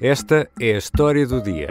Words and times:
Esta 0.00 0.50
é 0.60 0.74
a 0.74 0.78
história 0.78 1.24
do 1.24 1.40
dia. 1.40 1.68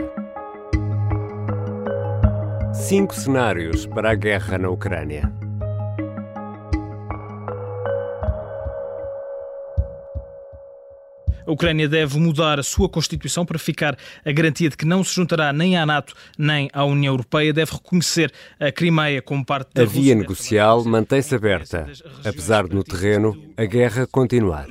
Cinco 2.73 3.13
cenários 3.13 3.85
para 3.85 4.11
a 4.11 4.15
guerra 4.15 4.57
na 4.57 4.69
Ucrânia. 4.69 5.31
A 11.45 11.51
Ucrânia 11.51 11.89
deve 11.89 12.17
mudar 12.17 12.59
a 12.59 12.63
sua 12.63 12.87
Constituição 12.87 13.45
para 13.45 13.59
ficar 13.59 13.97
a 14.25 14.31
garantia 14.31 14.69
de 14.69 14.77
que 14.77 14.85
não 14.85 15.03
se 15.03 15.13
juntará 15.13 15.51
nem 15.51 15.77
à 15.77 15.85
NATO 15.85 16.13
nem 16.37 16.69
à 16.73 16.85
União 16.85 17.13
Europeia. 17.13 17.53
Deve 17.53 17.73
reconhecer 17.73 18.31
a 18.59 18.71
Crimeia 18.71 19.21
como 19.21 19.45
parte 19.45 19.73
da 19.73 19.83
A 19.83 19.85
via 19.85 20.15
negocial 20.15 20.83
mantém-se 20.85 21.35
aberta, 21.35 21.87
apesar 22.25 22.67
de 22.67 22.75
no 22.75 22.83
terreno 22.83 23.37
a 23.57 23.65
guerra 23.65 24.07
continuar. 24.07 24.67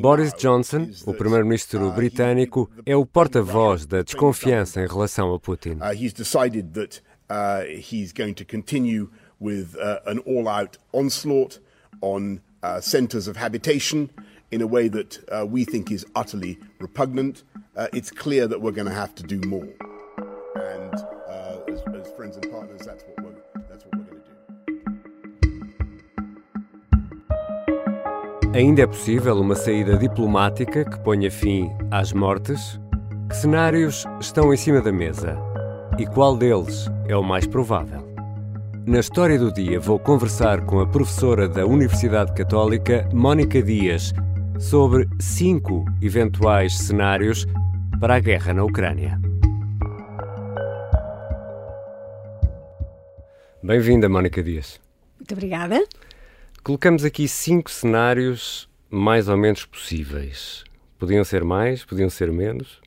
Boris 0.00 0.32
Johnson, 0.38 0.90
o 1.06 1.14
primeiro-ministro 1.14 1.90
britânico, 1.92 2.70
é 2.84 2.94
o 2.94 3.06
porta-voz 3.06 3.86
da 3.86 4.02
desconfiança 4.02 4.80
em 4.82 4.86
relação 4.86 5.32
a 5.32 5.38
Putin. 5.38 5.78
Uh, 5.80 5.94
he's 5.94 6.12
decided 6.12 6.72
that 6.74 7.00
uh, 7.30 7.64
he's 7.66 8.12
going 8.12 8.34
to 8.34 8.44
continue 8.44 9.08
with 9.40 9.74
uh, 9.76 10.00
an 10.06 10.18
all-out 10.26 10.78
onslaught 10.92 11.58
on 12.00 12.40
uh, 12.62 12.80
centres 12.80 13.26
of 13.26 13.38
habitation 13.38 14.08
in 14.52 14.60
a 14.60 14.66
way 14.66 14.86
that 14.86 15.18
uh, 15.32 15.44
we 15.46 15.64
think 15.64 15.90
is 15.90 16.06
utterly 16.14 16.58
repugnant. 16.78 17.42
Uh, 17.74 17.88
it's 17.92 18.10
clear 18.10 18.46
that 18.46 18.60
we're 18.60 18.70
going 18.70 18.86
to 18.86 18.94
have 18.94 19.14
to 19.14 19.22
do 19.22 19.40
more, 19.48 19.66
and 20.56 20.94
uh, 20.94 21.56
as, 21.72 21.80
as 21.94 22.12
friends 22.12 22.36
and 22.36 22.48
partners, 22.52 22.82
that's 22.84 23.02
what 23.04 23.24
we're 23.24 23.32
that's 23.68 23.84
what 23.86 23.96
we're 23.96 24.04
going 24.04 24.20
to 24.20 24.28
do. 28.52 28.58
Ainda 28.58 28.82
é 28.82 28.86
possível 28.86 29.40
uma 29.40 29.54
saída 29.54 29.96
diplomática 29.96 30.84
que 30.84 31.00
ponha 31.00 31.30
fim 31.30 31.70
às 31.90 32.12
mortes? 32.12 32.78
Que 33.30 33.36
cenários 33.36 34.04
estão 34.20 34.52
em 34.52 34.56
cima 34.58 34.82
da 34.82 34.92
mesa? 34.92 35.38
E 35.98 36.04
qual 36.06 36.36
deles 36.36 36.90
é 37.08 37.16
o 37.16 37.22
mais 37.22 37.46
provável? 37.46 38.02
Na 38.84 38.98
história 38.98 39.38
do 39.38 39.50
dia 39.50 39.80
vou 39.80 39.98
conversar 39.98 40.66
com 40.66 40.80
a 40.80 40.86
professora 40.86 41.48
da 41.48 41.64
Universidade 41.64 42.34
Católica, 42.34 43.08
Mónica 43.12 43.62
Dias, 43.62 44.12
sobre 44.62 45.08
cinco 45.20 45.84
eventuais 46.00 46.78
cenários 46.78 47.44
para 47.98 48.14
a 48.14 48.20
guerra 48.20 48.54
na 48.54 48.64
Ucrânia. 48.64 49.20
Bem-vinda, 53.62 54.08
Mónica 54.08 54.40
Dias. 54.42 54.80
Muito 55.18 55.32
obrigada. 55.32 55.84
Colocamos 56.62 57.04
aqui 57.04 57.26
cinco 57.26 57.70
cenários 57.70 58.68
mais 58.88 59.28
ou 59.28 59.36
menos 59.36 59.64
possíveis. 59.64 60.62
Podiam 60.96 61.24
ser 61.24 61.42
mais, 61.42 61.84
podiam 61.84 62.08
ser 62.08 62.30
menos. 62.30 62.80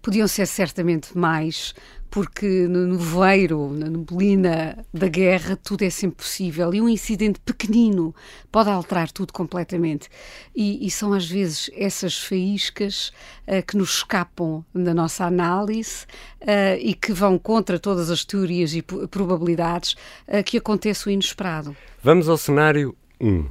Podiam 0.00 0.26
ser 0.26 0.46
certamente 0.46 1.16
mais, 1.16 1.74
porque 2.14 2.68
no 2.68 2.86
nevoeiro, 2.86 3.72
na 3.72 3.88
neblina 3.88 4.86
da 4.94 5.08
guerra, 5.08 5.56
tudo 5.56 5.82
é 5.82 5.90
sempre 5.90 6.18
possível 6.18 6.72
e 6.72 6.80
um 6.80 6.88
incidente 6.88 7.40
pequenino 7.40 8.14
pode 8.52 8.70
alterar 8.70 9.10
tudo 9.10 9.32
completamente. 9.32 10.08
E, 10.54 10.86
e 10.86 10.88
são 10.92 11.12
às 11.12 11.28
vezes 11.28 11.68
essas 11.74 12.16
faíscas 12.16 13.08
uh, 13.48 13.66
que 13.66 13.76
nos 13.76 13.96
escapam 13.96 14.64
da 14.72 14.94
nossa 14.94 15.24
análise 15.24 16.06
uh, 16.42 16.78
e 16.78 16.94
que 16.94 17.12
vão 17.12 17.36
contra 17.36 17.80
todas 17.80 18.08
as 18.08 18.24
teorias 18.24 18.76
e 18.76 18.80
probabilidades 18.80 19.96
uh, 20.28 20.44
que 20.44 20.58
acontece 20.58 21.08
o 21.08 21.10
inesperado. 21.10 21.76
Vamos 22.00 22.28
ao 22.28 22.38
cenário 22.38 22.94
1. 23.20 23.44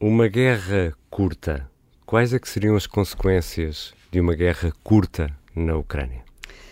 Uma 0.00 0.26
guerra 0.26 0.94
curta. 1.10 1.70
Quais 2.06 2.32
é 2.32 2.38
que 2.38 2.48
seriam 2.48 2.76
as 2.76 2.86
consequências 2.86 3.92
de 4.10 4.18
uma 4.18 4.34
guerra 4.34 4.72
curta 4.82 5.30
na 5.54 5.76
Ucrânia? 5.76 6.25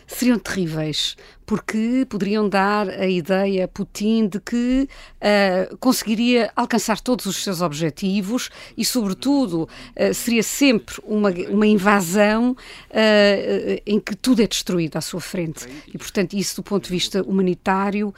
seriam 0.09 0.39
terríveis, 0.39 1.15
porque 1.45 2.05
poderiam 2.09 2.49
dar 2.49 2.89
a 2.89 3.07
ideia 3.07 3.65
a 3.65 3.67
Putin 3.67 4.27
de 4.27 4.39
que 4.39 4.87
uh, 5.21 5.77
conseguiria 5.77 6.51
alcançar 6.55 6.99
todos 6.99 7.25
os 7.25 7.43
seus 7.43 7.61
objetivos 7.61 8.49
e, 8.75 8.83
sobretudo, 8.83 9.63
uh, 9.63 10.13
seria 10.13 10.43
sempre 10.43 10.95
uma, 11.03 11.29
uma 11.49 11.67
invasão 11.67 12.51
uh, 12.51 13.81
em 13.85 13.99
que 13.99 14.15
tudo 14.15 14.41
é 14.41 14.47
destruído 14.47 14.97
à 14.97 15.01
sua 15.01 15.21
frente. 15.21 15.67
E, 15.87 15.97
portanto, 15.97 16.33
isso, 16.33 16.57
do 16.57 16.63
ponto 16.63 16.85
de 16.85 16.91
vista 16.91 17.21
humanitário, 17.23 18.13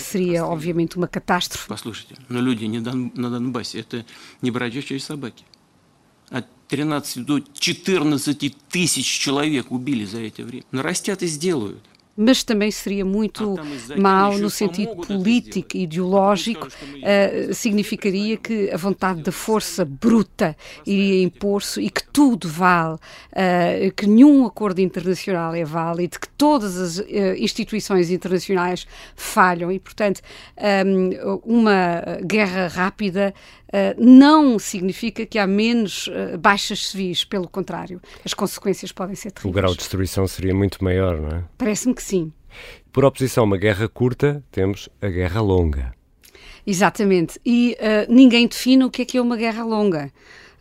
seria, 0.00 0.44
obviamente, 0.46 0.96
uma 0.96 1.08
catástrofe. 1.08 1.66
Послушайте, 1.68 2.14
но 2.28 2.40
люди 2.40 2.66
на 2.66 3.30
Донбассе 3.30 3.80
это 3.80 4.04
не 4.42 4.50
бродячие 4.50 5.00
собаки. 5.00 5.44
От 6.72 6.72
13 6.72 7.20
до 7.20 7.40
14 7.40 8.34
тысяч 8.68 9.06
человек 9.06 9.70
убили 9.70 10.04
за 10.04 10.20
это 10.20 10.42
время. 10.42 10.64
Нарастят 10.70 11.22
и 11.22 11.26
сделают. 11.26 11.82
mas 12.20 12.42
também 12.42 12.68
seria 12.72 13.04
muito 13.04 13.54
mau 13.96 14.36
no 14.36 14.50
sentido 14.50 14.96
político 14.96 15.76
e 15.76 15.84
ideológico, 15.84 16.66
uh, 16.66 17.54
significaria 17.54 18.36
que 18.36 18.68
a 18.72 18.76
vontade 18.76 19.22
da 19.22 19.30
força 19.30 19.84
bruta 19.84 20.56
iria 20.84 21.22
impor-se 21.22 21.80
e 21.80 21.88
que 21.88 22.02
tudo 22.12 22.48
vale, 22.48 22.94
uh, 22.94 23.92
que 23.94 24.04
nenhum 24.04 24.44
acordo 24.44 24.80
internacional 24.80 25.54
é 25.54 25.64
válido, 25.64 26.18
que 26.18 26.28
todas 26.30 26.76
as 26.76 26.98
uh, 26.98 27.04
instituições 27.38 28.10
internacionais 28.10 28.84
falham 29.14 29.70
e, 29.70 29.78
portanto, 29.78 30.20
um, 30.84 31.38
uma 31.44 32.18
guerra 32.24 32.66
rápida 32.66 33.32
não 33.97 34.59
significa 34.59 35.25
que 35.25 35.39
há 35.39 35.47
menos 35.47 36.09
baixas 36.39 36.89
civis, 36.89 37.23
pelo 37.23 37.47
contrário, 37.47 38.01
as 38.23 38.33
consequências 38.33 38.91
podem 38.91 39.15
ser 39.15 39.31
terríveis. 39.31 39.51
O 39.51 39.55
grau 39.55 39.71
de 39.71 39.77
destruição 39.77 40.27
seria 40.27 40.53
muito 40.53 40.83
maior, 40.83 41.19
não 41.19 41.29
é? 41.29 41.43
Parece-me 41.57 41.95
que 41.95 42.03
sim. 42.03 42.31
Por 42.91 43.03
oposição 43.03 43.43
a 43.43 43.47
uma 43.47 43.57
guerra 43.57 43.87
curta, 43.87 44.43
temos 44.51 44.87
a 45.01 45.07
guerra 45.07 45.41
longa. 45.41 45.93
Exatamente. 46.65 47.39
E 47.45 47.75
uh, 47.79 48.11
ninguém 48.11 48.47
define 48.47 48.85
o 48.85 48.91
que 48.91 49.01
é 49.01 49.05
que 49.05 49.17
é 49.17 49.21
uma 49.21 49.35
guerra 49.35 49.63
longa. 49.63 50.11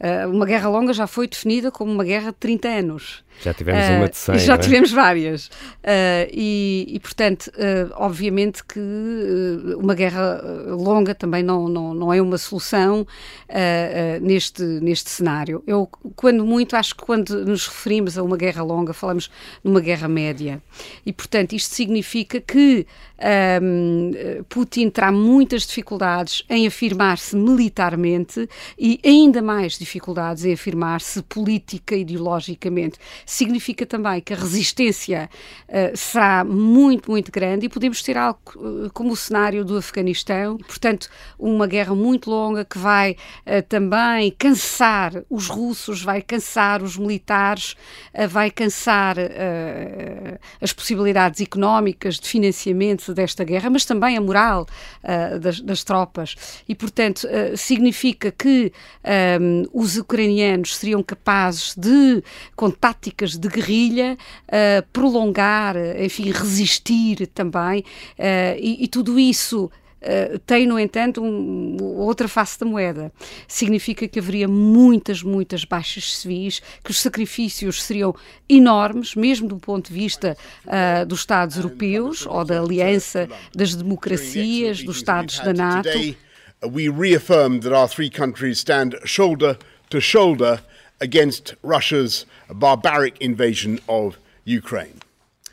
Uh, 0.01 0.29
uma 0.31 0.47
guerra 0.47 0.69
longa 0.69 0.93
já 0.93 1.07
foi 1.07 1.29
definida 1.29 1.71
como 1.71 1.93
uma 1.93 2.05
guerra 2.05 2.31
de 2.31 2.39
30 2.39 2.69
anos. 2.69 3.25
Já 3.41 3.55
tivemos 3.55 3.89
uma 3.89 4.09
de 4.09 4.17
100, 4.17 4.39
Já 4.39 4.55
é? 4.55 4.59
tivemos 4.59 4.93
várias. 4.93 5.47
Uh, 5.47 6.29
e, 6.33 6.87
e, 6.89 7.01
portanto, 7.01 7.49
uh, 7.49 7.93
obviamente 7.97 8.65
que 8.65 8.81
uma 9.77 9.95
guerra 9.95 10.41
longa 10.69 11.15
também 11.15 11.43
não, 11.43 11.69
não, 11.69 11.95
não 11.95 12.13
é 12.13 12.21
uma 12.21 12.39
solução 12.39 13.07
neste, 14.21 14.63
neste 14.63 15.11
cenário. 15.11 15.63
Eu, 15.67 15.89
quando 16.17 16.45
muito, 16.45 16.77
acho 16.77 16.95
que 16.95 17.05
quando 17.05 17.45
nos 17.45 17.67
referimos 17.67 18.17
a 18.17 18.23
uma 18.23 18.37
guerra 18.37 18.63
longa, 18.63 18.93
falamos 18.93 19.31
numa 19.63 19.81
guerra 19.81 20.09
média. 20.09 20.63
E, 21.05 21.13
portanto, 21.13 21.53
isto 21.53 21.75
significa 21.75 22.41
que 22.41 22.87
um, 23.63 24.11
Putin 24.49 24.91
terá 24.91 25.13
muitas 25.13 25.67
dificuldades 25.67 26.43
em 26.49 26.67
afirmar-se 26.67 27.37
militarmente 27.37 28.49
e 28.79 29.01
ainda 29.05 29.41
mais 29.41 29.79
dificuldades 29.79 30.45
em 30.45 30.53
afirmar-se 30.53 31.23
política 31.23 31.95
e 31.95 32.01
ideologicamente 32.01 32.99
significa 33.25 33.87
também 33.87 34.21
que 34.21 34.33
a 34.33 34.37
resistência 34.37 35.31
uh, 35.69 35.97
será 35.97 36.45
muito, 36.45 37.11
muito 37.11 37.31
grande 37.31 37.67
e 37.67 37.69
podemos 37.69 38.03
ter 38.03 38.17
algo 38.17 38.41
uh, 38.57 38.91
como 38.93 39.13
o 39.13 39.17
cenário 39.17 39.65
do 39.65 39.77
Afeganistão, 39.77 40.59
portanto, 40.59 41.09
uma 41.39 41.67
guerra 41.67 41.95
muito 41.95 42.31
longa 42.31 42.65
que 42.65 42.79
vai 42.79 43.13
uh, 43.47 43.63
também 43.69 44.31
cansar 44.33 45.23
os 45.29 45.49
russos, 45.49 46.03
vai 46.03 46.23
cansar 46.23 46.83
os 46.83 46.97
militares, 46.97 47.77
vai 48.29 48.51
cansar 48.51 49.17
as 50.61 50.73
possibilidades 50.73 51.41
económicas 51.41 52.19
de 52.19 52.29
financiamento 52.29 53.15
desta 53.15 53.45
guerra, 53.45 53.71
mas 53.71 53.85
também 53.85 54.17
a 54.17 54.21
moral 54.21 54.67
das, 55.41 55.61
das, 55.61 55.85
tropas. 55.85 56.63
E, 56.69 56.75
portanto, 56.75 57.27
significa 57.57 58.31
que 58.31 58.73
um, 59.41 59.65
os 59.73 59.97
ucranianos 59.97 60.77
seriam 60.77 61.03
capazes 61.03 61.75
de, 61.77 62.23
com 62.55 62.71
táticas 62.71 63.12
de 63.17 63.49
guerrilha, 63.49 64.17
uh, 64.49 64.87
prolongar, 64.93 65.77
enfim, 65.99 66.31
resistir 66.31 67.27
também, 67.29 67.81
uh, 68.19 68.59
e, 68.59 68.85
e, 68.85 68.89
tudo 68.89 69.19
isso 69.19 69.71
Uh, 70.03 70.37
tem, 70.41 70.67
no 70.67 70.81
entanto, 70.81 71.23
um, 71.23 71.77
outra 71.81 72.27
face 72.27 72.59
da 72.59 72.67
moeda. 72.67 73.13
Significa 73.47 74.09
que 74.09 74.19
haveria 74.19 74.49
muitas, 74.49 75.23
muitas 75.23 75.65
baixas 75.65 76.17
civis, 76.17 76.61
que 76.83 76.91
os 76.91 77.01
sacrifícios 77.01 77.81
seriam 77.81 78.13
enormes, 78.49 79.15
mesmo 79.15 79.47
do 79.47 79.59
ponto 79.59 79.93
de 79.93 79.95
vista 79.95 80.37
uh, 80.67 81.07
dos 81.07 81.21
Estados 81.21 81.57
europeus 81.57 82.27
ou 82.27 82.45
da 82.45 82.61
aliança 82.61 83.29
das 83.55 83.77
democracias, 83.77 84.83
dos 84.83 84.97
Estados 84.97 85.39
da 85.39 85.53
NATO. 85.53 85.89
We 86.65 86.89
reaffirmed 86.89 87.63
that 87.63 87.73
our 87.73 87.89
three 87.89 88.11
countries 88.11 88.59
stand 88.59 88.97
shoulder 89.05 89.57
to 89.91 90.01
shoulder 90.01 90.61
against 91.03 91.55
Russia's 91.63 92.27
barbaric 92.49 93.17
invasion 93.21 93.79
of 93.89 94.19
Ukraine. 94.47 95.01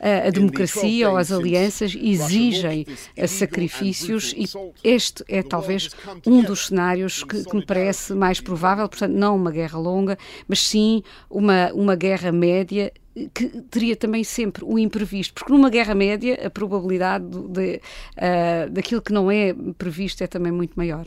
a 0.00 0.30
democracia 0.30 1.10
ou 1.10 1.16
as 1.18 1.30
alianças 1.30 1.94
exigem 1.94 2.86
sacrifícios 3.28 4.32
e 4.34 4.46
este 4.82 5.22
é 5.28 5.42
talvez 5.42 5.90
um 6.26 6.42
dos 6.42 6.68
cenários 6.68 7.22
que, 7.22 7.44
que, 7.44 7.54
me 7.54 7.64
parece 7.64 8.14
mais 8.14 8.40
provável, 8.40 8.88
portanto 8.88 9.12
não 9.12 9.36
uma 9.36 9.50
guerra 9.50 9.78
longa, 9.78 10.16
mas 10.48 10.66
sim 10.66 11.02
uma, 11.28 11.70
uma 11.74 11.94
guerra 11.94 12.32
média 12.32 12.90
que 13.34 13.48
teria 13.62 13.96
também 13.96 14.24
sempre 14.24 14.64
o 14.64 14.78
imprevisto, 14.78 15.34
porque 15.34 15.52
numa 15.52 15.68
guerra 15.68 15.94
média 15.94 16.46
a 16.46 16.48
probabilidade 16.48 17.26
de, 17.26 17.80
uh, 18.16 18.70
daquilo 18.70 19.02
que 19.02 19.12
não 19.12 19.30
é 19.30 19.54
previsto 19.76 20.22
é 20.22 20.26
também 20.26 20.52
muito 20.52 20.74
maior. 20.76 21.06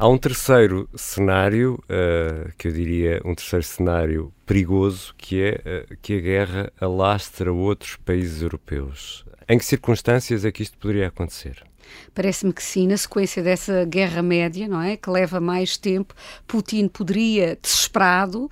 Há 0.00 0.06
um 0.06 0.16
terceiro 0.16 0.88
cenário, 0.94 1.74
uh, 1.74 2.52
que 2.56 2.68
eu 2.68 2.72
diria 2.72 3.20
um 3.24 3.34
terceiro 3.34 3.64
cenário 3.64 4.32
perigoso, 4.46 5.12
que 5.18 5.42
é 5.42 5.54
uh, 5.90 5.96
que 6.00 6.16
a 6.16 6.20
guerra 6.20 6.72
alastra 6.80 7.52
outros 7.52 7.96
países 7.96 8.40
europeus. 8.40 9.24
Em 9.48 9.58
que 9.58 9.64
circunstâncias 9.64 10.44
é 10.44 10.52
que 10.52 10.62
isto 10.62 10.78
poderia 10.78 11.08
acontecer? 11.08 11.64
Parece-me 12.14 12.52
que 12.52 12.62
sim, 12.62 12.86
na 12.86 12.96
sequência 12.96 13.42
dessa 13.42 13.84
guerra 13.84 14.22
média, 14.22 14.66
não 14.66 14.80
é? 14.80 14.96
Que 14.96 15.10
leva 15.10 15.40
mais 15.40 15.76
tempo, 15.76 16.14
Putin 16.46 16.88
poderia, 16.88 17.58
desesperado, 17.60 18.50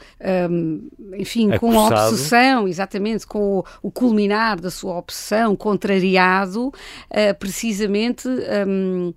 um, 0.50 0.88
enfim, 1.18 1.52
Acusado. 1.52 1.58
com 1.60 1.78
a 1.78 2.08
obsessão, 2.08 2.68
exatamente, 2.68 3.26
com 3.26 3.58
o, 3.58 3.64
o, 3.82 3.90
culminar 3.90 4.60
da 4.60 4.70
sua 4.70 4.96
obsessão, 4.96 5.56
contrariado, 5.56 6.68
uh, 6.68 7.34
precisamente 7.38 8.28
um, 8.28 9.12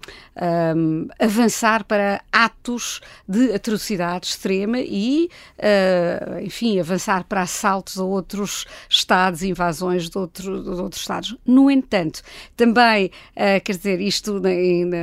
um, 0.76 1.08
avançar 1.20 1.84
para 1.84 2.22
atos 2.32 3.02
de 3.28 3.54
atrocidade 3.54 4.28
extrema 4.28 4.80
e, 4.80 5.30
uh, 5.58 6.40
enfim, 6.42 6.80
avançar 6.80 7.24
para 7.26 7.42
assaltos 7.42 7.98
a 7.98 8.04
outros 8.04 8.66
Estados, 8.90 9.44
invasões 9.44 10.10
de, 10.10 10.18
outro, 10.18 10.64
de 10.64 10.82
outros 10.82 11.02
Estados. 11.02 11.36
No 11.46 11.70
entanto, 11.70 12.22
também, 12.56 13.08
uh, 13.08 13.62
quer 13.64 13.76
dizer, 13.76 14.02
isto 14.10 14.40
na, 14.40 14.50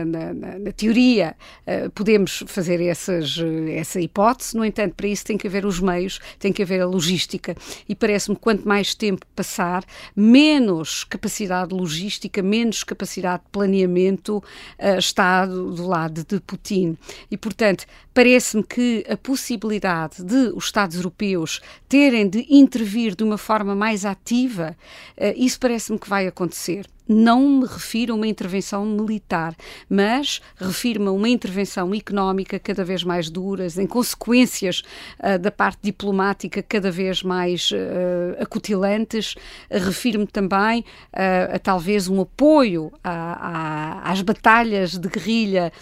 na, 0.04 0.34
na, 0.34 0.58
na 0.58 0.72
teoria 0.72 1.34
uh, 1.66 1.90
podemos 1.90 2.44
fazer 2.46 2.80
essas, 2.80 3.36
essa 3.70 4.00
hipótese, 4.00 4.56
no 4.56 4.64
entanto, 4.64 4.94
para 4.94 5.08
isso 5.08 5.24
tem 5.24 5.38
que 5.38 5.46
haver 5.46 5.64
os 5.64 5.80
meios, 5.80 6.20
tem 6.38 6.52
que 6.52 6.62
haver 6.62 6.80
a 6.80 6.86
logística 6.86 7.56
e 7.88 7.94
parece-me 7.94 8.36
que 8.36 8.42
quanto 8.42 8.66
mais 8.66 8.94
tempo 8.94 9.24
passar, 9.34 9.84
menos 10.14 11.04
capacidade 11.04 11.74
logística, 11.74 12.42
menos 12.42 12.84
capacidade 12.84 13.44
de 13.44 13.50
planeamento 13.50 14.38
uh, 14.38 14.98
está 14.98 15.46
do, 15.46 15.72
do 15.72 15.86
lado 15.86 16.24
de 16.24 16.40
Putin. 16.40 16.96
E, 17.30 17.36
portanto, 17.36 17.86
parece-me 18.12 18.62
que 18.62 19.04
a 19.08 19.16
possibilidade 19.16 20.22
de 20.22 20.52
os 20.54 20.64
Estados 20.64 20.96
europeus 20.96 21.60
terem 21.88 22.28
de 22.28 22.46
intervir 22.50 23.14
de 23.14 23.24
uma 23.24 23.38
forma 23.38 23.74
mais 23.74 24.04
ativa, 24.04 24.76
uh, 25.16 25.32
isso 25.36 25.58
parece-me 25.58 25.98
que 25.98 26.08
vai 26.08 26.26
acontecer 26.26 26.86
não 27.08 27.60
me 27.60 27.66
refiro 27.66 28.12
a 28.12 28.16
uma 28.16 28.26
intervenção 28.26 28.84
militar, 28.84 29.54
mas 29.88 30.40
refiro-me 30.56 31.08
a 31.08 31.12
uma 31.12 31.28
intervenção 31.28 31.94
económica 31.94 32.58
cada 32.58 32.84
vez 32.84 33.04
mais 33.04 33.30
duras, 33.30 33.78
em 33.78 33.86
consequências 33.86 34.82
uh, 35.20 35.38
da 35.38 35.50
parte 35.50 35.80
diplomática 35.82 36.62
cada 36.62 36.90
vez 36.90 37.22
mais 37.22 37.70
uh, 37.70 38.42
acutilantes. 38.42 39.34
Refiro-me 39.70 40.26
também 40.26 40.80
uh, 40.80 41.54
a 41.54 41.58
talvez 41.58 42.08
um 42.08 42.20
apoio 42.20 42.92
a, 43.02 44.02
a, 44.02 44.12
às 44.12 44.22
batalhas 44.22 44.96
de 44.96 45.08
guerrilha 45.08 45.72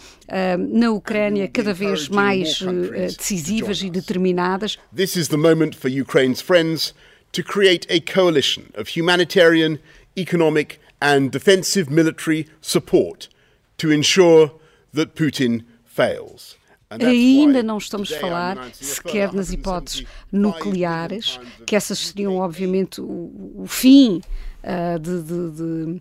na 0.71 0.91
Ucrânia 0.91 1.49
cada 1.49 1.75
vez 1.75 2.09
mais 2.09 2.61
decisivas 3.17 3.83
e 3.83 3.91
determinadas. 3.91 4.79
This 4.95 5.17
is 5.17 5.29
the 5.29 5.37
moment 5.37 5.77
for 5.77 5.91
Ukraine's 5.91 6.41
friends 6.41 6.95
to 7.33 7.43
create 7.43 7.87
a 7.91 8.01
coalition 8.01 8.65
of 8.75 8.99
humanitarian, 8.99 9.79
economic 10.17 10.79
and 11.05 11.31
defensive 11.31 11.91
military 11.91 12.49
support 12.63 13.29
to 13.77 13.91
ensure 13.91 14.53
that 14.95 15.15
Putin 15.15 15.65
fails. 15.85 16.57
Ainda 16.91 17.63
não 17.63 17.77
estamos 17.77 18.11
a 18.13 18.19
falar 18.21 18.71
sequer 18.73 19.33
nas 19.33 19.53
hipóteses 19.53 20.07
nucleares, 20.33 21.39
que 21.67 21.77
essas 21.77 21.99
seriam, 21.99 22.37
obviamente, 22.37 23.01
o, 23.01 23.55
o 23.57 23.67
fim 23.67 24.23
de, 24.99 25.23
de, 25.23 25.51
de 25.51 25.63
uh, 25.63 26.01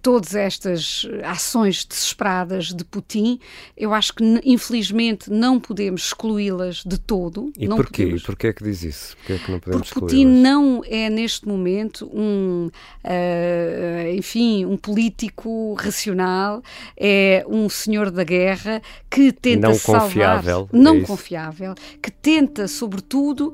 todas 0.00 0.34
estas 0.34 1.06
ações 1.22 1.84
desesperadas 1.84 2.72
de 2.72 2.84
Putin, 2.84 3.38
eu 3.76 3.92
acho 3.92 4.14
que 4.14 4.24
infelizmente 4.44 5.30
não 5.30 5.60
podemos 5.60 6.06
excluí-las 6.06 6.82
de 6.84 6.98
todo. 6.98 7.52
E 7.58 7.68
não 7.68 7.76
porquê? 7.76 8.04
Podemos... 8.04 8.22
porquê 8.22 8.46
é 8.48 8.52
que 8.52 8.64
diz 8.64 8.82
isso? 8.82 9.16
Porquê 9.18 9.32
é 9.34 9.38
que 9.38 9.52
não 9.52 9.60
podemos 9.60 9.88
Porque 9.88 10.00
Putin 10.00 10.24
não 10.24 10.82
é 10.86 11.10
neste 11.10 11.46
momento 11.46 12.10
um, 12.12 12.70
uh, 13.04 14.16
enfim, 14.16 14.64
um 14.64 14.76
político 14.76 15.74
racional, 15.74 16.62
é 16.96 17.44
um 17.46 17.68
senhor 17.68 18.10
da 18.10 18.24
guerra 18.24 18.80
que 19.10 19.30
tenta 19.30 19.68
não 19.68 19.74
salvar, 19.74 20.02
confiável, 20.02 20.68
não 20.72 20.96
é 20.96 21.00
confiável, 21.00 21.74
que 22.00 22.10
tenta 22.10 22.66
sobretudo 22.66 23.52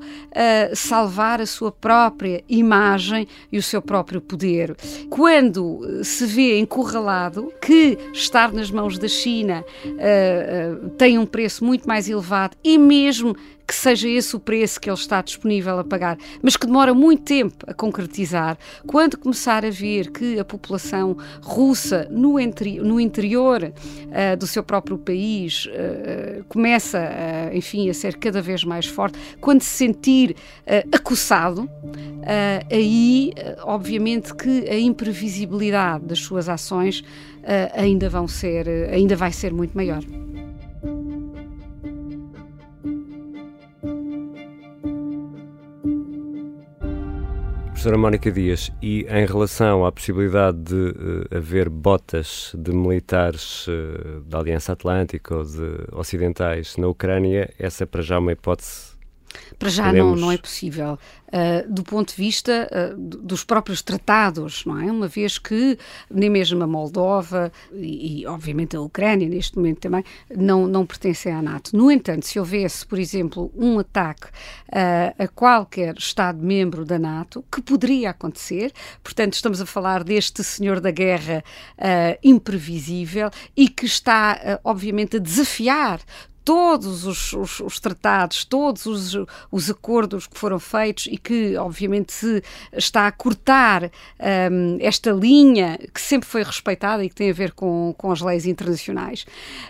salvar 0.73 1.41
a 1.41 1.45
sua 1.45 1.71
própria 1.71 2.43
imagem 2.47 3.27
e 3.51 3.57
o 3.57 3.63
seu 3.63 3.81
próprio 3.81 4.21
poder 4.21 4.36
poder. 4.37 4.75
Quando 5.09 5.81
eh, 5.83 6.03
se 6.03 6.25
vê 6.27 6.59
encurralado 6.59 7.51
que 7.59 7.97
estar 8.13 8.53
nas 8.53 8.69
mãos 8.69 8.99
da 8.99 9.07
China 9.07 9.65
uh, 9.83 10.85
uh, 10.85 10.89
tem 10.91 11.17
um 11.17 11.25
preço 11.25 11.65
muito 11.65 11.87
mais 11.87 12.07
elevado 12.07 12.55
e 12.63 12.77
mesmo 12.77 13.35
que 13.67 13.75
seja 13.75 14.07
esse 14.07 14.33
o 14.33 14.39
preço 14.39 14.79
que 14.79 14.89
ele 14.89 14.97
está 14.97 15.21
disponível 15.21 15.77
a 15.77 15.83
pagar, 15.83 16.17
mas 16.41 16.55
que 16.55 16.65
demora 16.65 16.93
muito 16.93 17.23
tempo 17.23 17.65
a 17.67 17.73
concretizar, 17.73 18.57
quando 18.85 19.17
começar 19.17 19.65
a 19.65 19.69
ver 19.69 20.09
que 20.11 20.39
a 20.39 20.45
população 20.45 21.17
russa 21.41 22.07
no, 22.09 22.35
no 22.83 22.99
interior 22.99 23.63
uh, 23.63 24.37
do 24.37 24.47
seu 24.47 24.63
próprio 24.63 24.97
país 24.97 25.65
uh, 25.65 26.43
começa, 26.45 26.97
uh, 26.97 27.55
enfim, 27.55 27.89
a 27.89 27.93
ser 27.93 28.15
cada 28.15 28.41
vez 28.41 28.63
mais 28.63 28.85
forte, 28.85 29.19
quando 29.41 29.61
se 29.61 29.69
sentir 29.69 30.35
acossado, 30.93 31.69
aí, 32.71 33.33
obviamente, 33.63 34.33
que 34.33 34.69
a 34.69 34.77
imprevisibilidade 34.77 36.05
das 36.05 36.19
suas 36.19 36.47
ações 36.47 37.03
ainda 37.73 38.09
vão 38.09 38.27
ser, 38.27 38.67
ainda 38.91 39.15
vai 39.15 39.31
ser 39.31 39.53
muito 39.53 39.75
maior. 39.75 40.03
Professora 47.77 47.95
Mónica 47.95 48.31
Dias, 48.31 48.71
e 48.81 49.05
em 49.07 49.23
relação 49.27 49.85
à 49.85 49.91
possibilidade 49.91 50.57
de 50.57 50.73
uh, 50.73 51.37
haver 51.37 51.69
botas 51.69 52.51
de 52.57 52.71
militares 52.71 53.67
uh, 53.67 54.19
da 54.21 54.39
Aliança 54.39 54.73
Atlântica 54.73 55.35
ou 55.35 55.43
de 55.43 55.85
ocidentais 55.91 56.75
na 56.75 56.87
Ucrânia, 56.87 57.53
essa 57.59 57.83
é 57.83 57.85
para 57.85 58.01
já 58.01 58.17
uma 58.17 58.31
hipótese 58.31 58.96
para 59.57 59.69
já 59.69 59.91
não, 59.91 60.15
não 60.15 60.31
é 60.31 60.37
possível. 60.37 60.97
Uh, 61.27 61.69
do 61.69 61.83
ponto 61.83 62.15
de 62.15 62.15
vista 62.15 62.69
uh, 62.71 62.97
dos 62.97 63.43
próprios 63.43 63.81
tratados, 63.81 64.63
não 64.63 64.79
é? 64.79 64.89
Uma 64.89 65.09
vez 65.09 65.37
que 65.37 65.77
nem 66.09 66.29
mesmo 66.29 66.63
a 66.63 66.67
Moldova 66.67 67.51
e, 67.73 68.21
e, 68.21 68.25
obviamente 68.25 68.77
a 68.77 68.81
Ucrânia 68.81 69.27
neste 69.27 69.57
momento 69.57 69.79
também 69.79 70.05
não, 70.33 70.65
não 70.67 70.85
pertencem 70.85 71.33
à 71.33 71.41
NATO. 71.41 71.75
No 71.75 71.91
entanto, 71.91 72.25
se 72.25 72.39
houvesse, 72.39 72.85
por 72.85 72.97
exemplo, 72.97 73.51
um 73.57 73.77
ataque 73.77 74.27
uh, 74.27 75.21
a 75.21 75.27
qualquer 75.27 75.97
Estado-membro 75.97 76.85
da 76.85 76.97
NATO, 76.97 77.43
que 77.51 77.61
poderia 77.61 78.11
acontecer, 78.11 78.71
portanto 79.03 79.33
estamos 79.33 79.59
a 79.59 79.65
falar 79.65 80.05
deste 80.05 80.41
senhor 80.45 80.79
da 80.79 80.91
guerra 80.91 81.43
imprevisível 82.23 83.29
e 83.55 83.67
que 83.67 83.85
está, 83.85 84.59
obviamente, 84.63 85.17
a 85.17 85.19
desafiar 85.19 85.99
todos 86.47 87.05
os, 87.05 87.33
os, 87.33 87.59
os 87.59 87.77
tratados, 87.77 88.45
todos 88.45 88.85
os, 88.85 89.17
os, 89.51 89.69
acordos 89.69 90.27
que 90.27 90.39
foram 90.39 90.57
feitos 90.57 91.05
e 91.11 91.17
que, 91.17 91.57
obviamente, 91.57 92.13
se 92.13 92.41
está 92.71 93.05
a 93.05 93.11
cortar 93.11 93.91
um, 94.53 94.77
esta 94.79 95.11
linha 95.11 95.77
que 95.93 95.99
sempre 95.99 96.25
foi 96.25 96.43
respeitada 96.43 97.03
e 97.03 97.09
que 97.09 97.15
tem 97.15 97.31
a 97.31 97.33
ver 97.33 97.51
com, 97.51 97.93
com 97.97 98.13
as 98.13 98.21
leis 98.21 98.45
internacionais. 98.45 99.25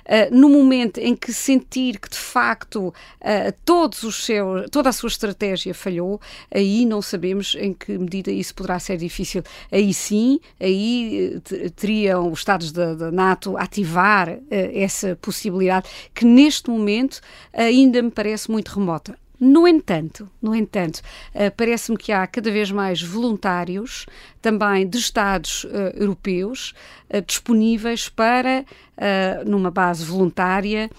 Uh, 0.05 0.35
no 0.37 0.49
momento 0.49 0.99
em 0.99 1.15
que 1.15 1.33
sentir 1.33 1.99
que, 1.99 2.11
de 2.11 2.19
facto, 2.19 2.89
uh, 2.89 3.53
todos 3.65 4.03
os 4.03 4.23
seus, 4.23 4.69
toda 4.69 4.89
a 4.89 4.93
sua 4.93 5.07
estratégia 5.07 5.73
falhou, 5.73 6.21
aí 6.53 6.85
não 6.85 7.01
sabemos 7.01 7.55
em 7.59 7.73
que 7.73 7.97
medida 7.97 8.29
isso 8.29 8.53
poderá 8.53 8.77
ser 8.77 8.97
difícil. 8.97 9.41
Aí 9.71 9.91
sim, 9.95 10.39
aí 10.59 11.41
eh, 11.51 11.69
teriam 11.75 12.31
os 12.31 12.37
Estados 12.37 12.71
da, 12.71 13.11
NATO 13.11 13.57
ativar 13.57 14.29
uh, 14.29 14.39
essa 14.51 15.17
possibilidade 15.19 15.89
que 16.13 16.23
neste 16.23 16.66
neste 16.67 16.69
momento 16.69 17.21
ainda 17.53 18.01
me 18.01 18.11
parece 18.11 18.51
muito 18.51 18.69
remota. 18.69 19.17
No 19.39 19.67
entanto, 19.67 20.27
no 20.41 20.55
entanto, 20.55 20.97
uh, 21.35 21.55
parece-me 21.55 21.95
que 21.95 22.11
há 22.11 22.25
cada 22.25 22.51
vez 22.51 22.71
mais 22.71 23.03
voluntários, 23.03 24.07
também 24.41 24.87
de 24.87 24.97
Estados 24.97 25.63
uh, 25.65 25.69
europeus, 25.93 26.73
uh, 27.13 27.21
disponíveis 27.21 28.09
para, 28.09 28.65
numa 29.45 29.69
base 29.69 30.03
voluntária, 30.03 30.89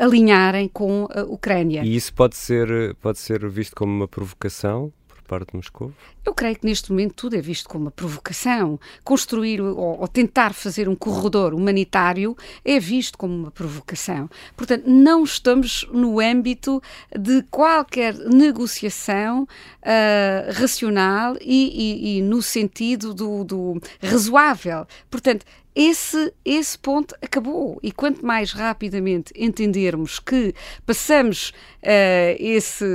alinharem 0.00 0.66
com 0.66 1.06
a 1.14 1.22
Ucrânia. 1.22 1.84
E 1.84 1.94
isso 1.94 2.12
pode 2.12 2.34
ser, 2.34 2.96
pode 2.96 3.20
ser 3.20 3.48
visto 3.48 3.76
como 3.76 3.92
uma 3.92 4.08
provocação 4.08 4.92
parte 5.26 5.50
de 5.50 5.56
Moscou? 5.56 5.92
Eu 6.26 6.34
creio 6.34 6.56
que 6.56 6.66
neste 6.66 6.90
momento 6.90 7.14
tudo 7.14 7.36
é 7.36 7.40
visto 7.40 7.68
como 7.68 7.84
uma 7.84 7.90
provocação. 7.92 8.80
Construir 9.04 9.60
ou, 9.60 10.00
ou, 10.00 10.08
tentar 10.08 10.52
fazer 10.52 10.88
um 10.88 10.96
corredor 10.96 11.54
humanitário 11.54 12.36
é 12.64 12.80
visto 12.80 13.16
como 13.16 13.32
uma 13.32 13.50
provocação. 13.52 14.28
Portanto, 14.56 14.90
não 14.90 15.22
estamos 15.22 15.86
no 15.92 16.18
âmbito 16.18 16.82
de 17.16 17.42
qualquer 17.44 18.12
negociação 18.14 19.44
uh, 19.44 20.52
racional 20.52 21.36
e, 21.40 22.16
e, 22.16 22.18
e, 22.18 22.22
no 22.22 22.42
sentido 22.42 23.14
do, 23.14 23.44
do 23.44 23.80
razoável. 24.02 24.84
Portanto, 25.08 25.46
esse, 25.76 26.32
esse 26.42 26.78
ponto 26.78 27.14
acabou. 27.20 27.78
E 27.82 27.92
quanto 27.92 28.24
mais 28.24 28.50
rapidamente 28.52 29.30
entendermos 29.36 30.18
que 30.18 30.54
passamos 30.86 31.50
uh, 31.82 32.34
esse, 32.38 32.86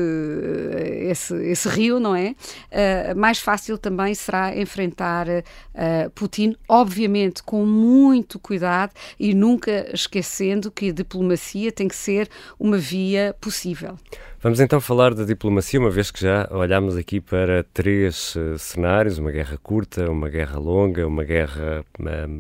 esse, 1.04 1.36
esse 1.46 1.70
rio, 1.70 2.00
não 2.00 2.16
é? 2.16 2.36
Uh, 2.72 3.16
mais 3.22 3.40
fácil 3.40 3.78
também 3.78 4.16
será 4.16 4.58
enfrentar 4.58 5.28
uh, 5.30 6.10
Putin, 6.16 6.56
obviamente 6.68 7.44
com 7.44 7.64
muito 7.64 8.40
cuidado 8.40 8.94
e 9.20 9.36
nunca 9.36 9.88
esquecendo 9.94 10.72
que 10.72 10.90
a 10.90 10.92
diplomacia 10.92 11.72
tem 11.72 11.88
que 11.88 11.96
ser 11.96 12.28
uma 12.60 12.80
via 12.80 13.36
possível. 13.40 13.96
Vamos 14.40 14.60
então 14.60 14.82
falar 14.82 15.14
da 15.14 15.24
diplomacia, 15.24 15.80
uma 15.80 15.92
vez 15.92 16.10
que 16.10 16.20
já 16.20 16.50
olhámos 16.50 16.98
aqui 16.98 17.22
para 17.22 17.64
três 17.72 18.36
uh, 18.36 18.58
cenários: 18.58 19.20
uma 19.20 19.32
guerra 19.32 19.56
curta, 19.62 20.10
uma 20.10 20.28
guerra 20.28 20.58
longa, 20.58 21.06
uma 21.06 21.24
guerra 21.24 21.86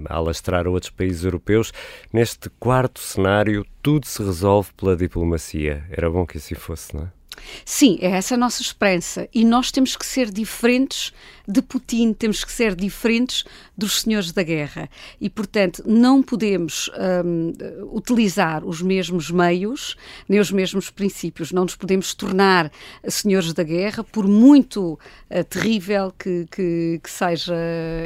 a 0.09 0.15
alastrar 0.15 0.67
outros 0.67 0.89
países 0.89 1.23
europeus. 1.23 1.71
Neste 2.11 2.49
quarto 2.59 2.99
cenário, 2.99 3.63
tudo 3.83 4.07
se 4.07 4.23
resolve 4.23 4.71
pela 4.75 4.95
diplomacia. 4.95 5.83
Era 5.91 6.09
bom 6.09 6.25
que 6.25 6.39
assim 6.39 6.55
fosse, 6.55 6.95
não 6.95 7.03
é? 7.03 7.20
Sim, 7.65 7.97
é 8.01 8.11
essa 8.11 8.35
a 8.35 8.37
nossa 8.37 8.61
esperança. 8.61 9.27
E 9.33 9.43
nós 9.43 9.71
temos 9.71 9.95
que 9.95 10.05
ser 10.05 10.29
diferentes 10.29 11.11
de 11.47 11.61
Putin, 11.61 12.13
temos 12.13 12.43
que 12.43 12.51
ser 12.51 12.75
diferentes 12.75 13.43
dos 13.77 14.01
senhores 14.01 14.31
da 14.31 14.43
guerra. 14.43 14.89
E, 15.19 15.29
portanto, 15.29 15.83
não 15.85 16.21
podemos 16.21 16.89
um, 17.25 17.51
utilizar 17.93 18.63
os 18.63 18.81
mesmos 18.81 19.31
meios, 19.31 19.95
nem 20.29 20.39
os 20.39 20.51
mesmos 20.51 20.89
princípios. 20.89 21.51
Não 21.51 21.63
nos 21.63 21.75
podemos 21.75 22.13
tornar 22.13 22.71
senhores 23.07 23.53
da 23.53 23.63
guerra, 23.63 24.03
por 24.03 24.27
muito 24.27 24.93
uh, 24.93 25.43
terrível 25.49 26.13
que, 26.17 26.45
que, 26.51 26.99
que, 27.03 27.09
seja 27.09 27.55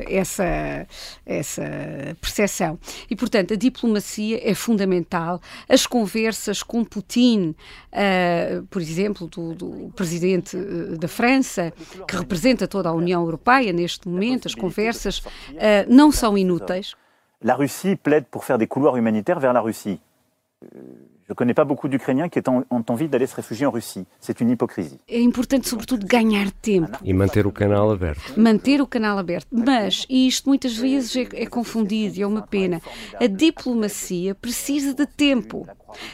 essa, 0.08 0.88
essa 1.25 1.63
percepção. 2.22 2.80
E, 3.10 3.15
portanto, 3.15 3.54
a 3.54 3.58
diplomacia 3.58 4.39
é 4.44 4.54
fundamental. 4.54 5.42
As 5.68 5.86
conversas 5.86 6.63
com 6.63 6.84
Putin, 6.84 7.54
uh, 7.92 8.65
por 8.68 8.82
exemplo, 8.82 9.25
do, 9.27 9.53
do 9.53 9.91
presidente 9.96 10.55
uh, 10.58 10.98
da 10.98 11.08
França, 11.08 11.74
que 12.08 12.15
representa 12.15 12.67
toda 12.67 12.89
a 12.89 12.94
União 12.94 13.22
Europeia 13.22 13.72
neste 13.74 14.08
momento, 14.08 14.48
as 14.48 14.55
conversas 14.55 15.20
uh, 15.20 15.24
não 15.88 16.12
são 16.12 16.38
inúteis. 16.38 16.96
La 17.44 17.53
Russie 17.53 17.96
plaide 17.96 18.25
pour 18.32 18.44
faire 18.44 18.58
des 18.58 18.67
couloirs 18.67 18.98
humanitaires 18.98 19.39
vers 19.39 19.53
la 19.53 19.62
Russie. 19.62 20.00
Je 21.27 21.32
ne 21.32 21.36
connais 21.36 21.55
pas 21.55 21.65
beaucoup 21.65 21.88
d'Ukrainiens 21.88 22.29
qui 22.29 22.39
ont, 22.48 22.63
ont 22.70 22.86
envie 22.88 23.08
d'aller 23.08 23.25
se 23.25 23.36
réfugier 23.36 23.65
en 23.65 23.72
Russie. 23.72 24.05
C'est 24.20 24.41
une 24.41 24.51
hypocrisie. 24.51 25.00
É 25.08 25.20
importante, 25.20 25.67
sobretudo, 25.67 26.05
ganhar 26.05 26.51
tempo. 26.51 27.00
E 27.03 27.13
manter 27.13 27.48
o 27.48 27.51
canal 27.51 27.89
aberto. 27.89 28.39
Manter 28.39 28.79
o 28.79 28.86
canal 28.86 29.17
aberto. 29.17 29.48
Mas, 29.51 30.05
e 30.08 30.27
isto 30.27 30.48
muitas 30.48 30.77
vezes 30.77 31.15
é, 31.15 31.44
é 31.44 31.46
confundido 31.48 32.20
e 32.20 32.22
é 32.22 32.27
uma 32.27 32.44
pena, 32.44 32.79
a 33.20 33.25
diplomacia 33.25 34.36
precisa 34.36 34.94
de 34.94 35.08
tempo. 35.08 35.67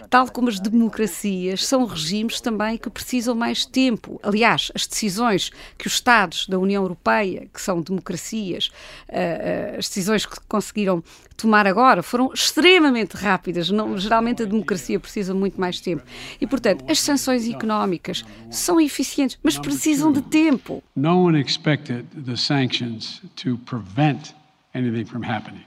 Tal 0.09 0.29
como 0.29 0.49
as 0.49 0.59
democracias 0.59 1.65
são 1.65 1.85
regimes 1.85 2.41
também 2.41 2.77
que 2.77 2.89
precisam 2.89 3.35
mais 3.35 3.65
tempo. 3.65 4.19
Aliás, 4.23 4.71
as 4.75 4.87
decisões 4.87 5.51
que 5.77 5.87
os 5.87 5.93
Estados 5.93 6.47
da 6.47 6.59
União 6.59 6.83
Europeia, 6.83 7.47
que 7.53 7.61
são 7.61 7.81
democracias, 7.81 8.71
uh, 9.09 9.75
uh, 9.75 9.79
as 9.79 9.87
decisões 9.87 10.25
que 10.25 10.37
conseguiram 10.47 11.03
tomar 11.37 11.65
agora 11.65 12.03
foram 12.03 12.31
extremamente 12.33 13.15
rápidas. 13.15 13.69
Não, 13.69 13.97
geralmente 13.97 14.43
a 14.43 14.45
democracia 14.45 14.99
precisa 14.99 15.33
muito 15.33 15.59
mais 15.59 15.79
tempo. 15.79 16.03
E, 16.39 16.45
portanto, 16.45 16.85
as 16.87 16.99
sanções 16.99 17.47
económicas 17.47 18.23
são 18.49 18.79
eficientes, 18.79 19.39
mas 19.41 19.57
precisam 19.57 20.11
de 20.11 20.21
tempo. 20.21 20.83
No 20.95 21.25
one 21.25 21.39
expected 21.39 22.05
the 22.25 22.35
sanctions 22.35 23.21
to 23.37 23.57
prevent 23.65 24.35
anything 24.73 25.05
from 25.05 25.23
happening. 25.23 25.65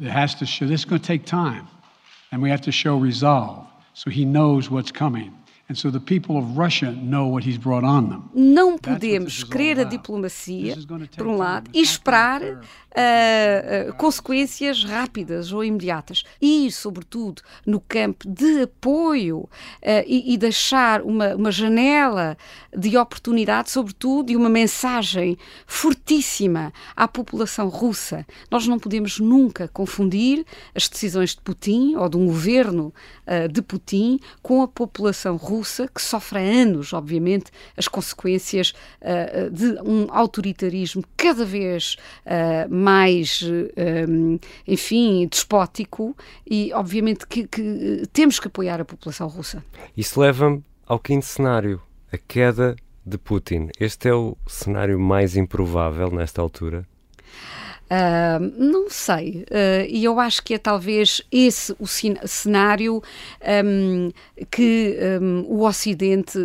It 0.00 0.10
has. 0.10 0.36
And 2.32 2.42
we 2.42 2.50
have 2.50 2.62
to 2.62 2.72
show 2.72 2.96
resolve 2.96 3.66
so 3.94 4.10
he 4.10 4.24
knows 4.24 4.70
what's 4.70 4.92
coming. 4.92 5.32
And 5.68 5.74
so 5.74 5.90
the 5.90 5.98
people 5.98 6.36
of 6.36 6.56
Russia 6.56 6.92
know 6.92 7.26
what 7.26 7.44
he's 7.44 7.58
brought 7.58 7.84
on 7.84 8.08
them. 8.08 8.30
Não 8.32 8.78
podemos 8.78 9.42
querer 9.42 9.80
a 9.80 9.84
diplomacia, 9.84 10.76
por 11.16 11.26
um 11.26 11.36
lado, 11.36 11.68
e 11.74 11.82
esperar 11.82 12.40
uh, 12.40 12.46
uh, 12.46 13.94
consequências 13.96 14.84
rápidas 14.84 15.52
ou 15.52 15.64
imediatas. 15.64 16.22
E, 16.40 16.70
sobretudo, 16.70 17.42
no 17.66 17.80
campo 17.80 18.28
de 18.28 18.62
apoio 18.62 19.38
uh, 19.38 19.48
e, 20.06 20.34
e, 20.34 20.38
deixar 20.38 21.02
uma, 21.02 21.34
uma 21.34 21.50
janela 21.50 22.38
de 22.72 22.96
oportunidade, 22.96 23.68
sobretudo, 23.68 24.30
e 24.30 24.36
uma 24.36 24.48
mensagem 24.48 25.36
fortíssima 25.66 26.72
à 26.94 27.08
população 27.08 27.66
russa. 27.66 28.24
Nós 28.48 28.68
não 28.68 28.78
podemos 28.78 29.18
nunca 29.18 29.66
confundir 29.66 30.46
as 30.76 30.88
decisões 30.88 31.30
de 31.30 31.40
Putin 31.40 31.96
ou 31.96 32.08
de 32.08 32.16
um 32.16 32.26
governo 32.26 32.94
de 33.50 33.60
Putin 33.60 34.20
com 34.40 34.62
a 34.62 34.68
população 34.68 35.36
russa 35.36 35.55
russa, 35.56 35.88
que 35.88 36.00
sofre 36.00 36.38
há 36.38 36.42
anos, 36.42 36.92
obviamente, 36.92 37.50
as 37.76 37.88
consequências 37.88 38.74
uh, 39.00 39.50
de 39.50 39.80
um 39.82 40.06
autoritarismo 40.10 41.02
cada 41.16 41.44
vez 41.44 41.96
uh, 42.24 42.74
mais, 42.74 43.42
enfim, 44.66 45.26
despótico 45.26 46.16
e, 46.48 46.72
obviamente, 46.72 47.26
que, 47.26 47.46
que 47.46 48.02
temos 48.12 48.38
que 48.38 48.48
apoiar 48.48 48.80
a 48.80 48.84
população 48.84 49.28
russa. 49.28 49.64
Isso 49.96 50.20
leva-me 50.20 50.62
ao 50.86 50.98
quinto 50.98 51.24
cenário, 51.26 51.80
a 52.12 52.18
queda 52.18 52.76
de 53.04 53.18
Putin. 53.18 53.68
Este 53.78 54.08
é 54.08 54.14
o 54.14 54.36
cenário 54.46 54.98
mais 54.98 55.36
improvável 55.36 56.10
nesta 56.10 56.42
altura? 56.42 56.86
Uh, 57.88 58.52
não 58.58 58.90
sei, 58.90 59.46
uh, 59.48 59.86
e 59.88 60.04
eu 60.04 60.18
acho 60.18 60.42
que 60.42 60.54
é 60.54 60.58
talvez 60.58 61.22
esse 61.30 61.72
o 61.78 61.86
cenário 61.86 63.00
um, 63.64 64.10
que 64.50 64.98
um, 65.22 65.44
o 65.46 65.64
Ocidente 65.64 66.36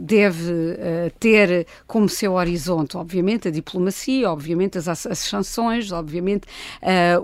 deve 0.00 0.50
uh, 0.50 1.12
ter 1.20 1.66
como 1.86 2.08
seu 2.08 2.32
horizonte. 2.32 2.96
Obviamente 2.96 3.48
a 3.48 3.50
diplomacia, 3.50 4.30
obviamente 4.30 4.78
as, 4.78 4.88
as 4.88 5.18
sanções, 5.18 5.92
obviamente 5.92 6.46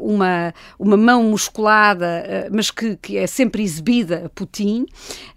uma, 0.00 0.52
uma 0.78 0.96
mão 0.96 1.22
musculada, 1.24 2.48
mas 2.52 2.70
que, 2.70 2.96
que, 2.96 3.16
é 3.16 3.26
sempre 3.26 3.62
exibida 3.62 4.26
a 4.26 4.28
Putin, 4.28 4.84